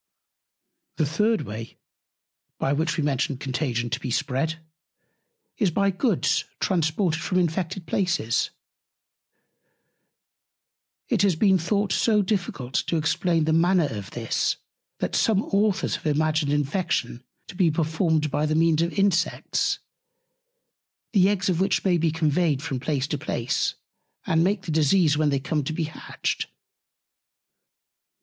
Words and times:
The 0.97 1.05
third 1.05 1.41
Way, 1.41 1.77
by 2.57 2.73
which 2.73 2.97
we 2.97 3.03
mentioned 3.03 3.39
Contagion 3.39 3.91
to 3.91 3.99
be 3.99 4.09
spread, 4.09 4.59
is 5.59 5.69
by 5.69 5.91
Goods 5.91 6.45
transported 6.59 7.21
from 7.21 7.37
infected 7.37 7.85
Places. 7.85 8.49
It 11.07 11.21
has 11.21 11.35
been 11.35 11.59
thought 11.59 11.91
so 11.91 12.23
difficult 12.23 12.73
to 12.87 12.97
explain 12.97 13.43
the 13.43 13.53
Manner 13.53 13.89
of 13.91 14.09
this, 14.09 14.55
that 14.97 15.15
some 15.15 15.43
Authors 15.43 15.97
have 15.97 16.07
imagined 16.07 16.51
Infection 16.51 17.23
to 17.45 17.53
be 17.53 17.69
performed 17.69 18.31
by 18.31 18.47
the 18.47 18.55
Means 18.55 18.81
of 18.81 18.93
Insects, 18.97 19.77
the 21.13 21.29
Eggs 21.29 21.47
of 21.47 21.59
which 21.61 21.85
may 21.85 21.99
be 21.99 22.09
conveyed 22.09 22.63
from 22.63 22.79
Place 22.79 23.05
to 23.09 23.19
Place, 23.19 23.75
and 24.25 24.43
make 24.43 24.63
the 24.63 24.71
Disease 24.71 25.15
when 25.15 25.29
they 25.29 25.39
come 25.39 25.63
to 25.65 25.73
be 25.73 25.83
hatched. 25.83 26.47